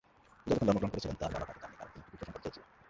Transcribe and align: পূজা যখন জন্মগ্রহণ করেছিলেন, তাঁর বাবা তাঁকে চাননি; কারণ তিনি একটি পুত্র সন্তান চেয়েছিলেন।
পূজা 0.41 0.55
যখন 0.55 0.65
জন্মগ্রহণ 0.67 0.91
করেছিলেন, 0.93 1.17
তাঁর 1.21 1.31
বাবা 1.33 1.45
তাঁকে 1.49 1.61
চাননি; 1.63 1.77
কারণ 1.79 1.91
তিনি 1.93 2.03
একটি 2.13 2.15
পুত্র 2.15 2.33
সন্তান 2.33 2.39
চেয়েছিলেন। 2.43 2.77